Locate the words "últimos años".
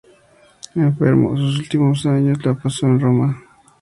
1.59-2.43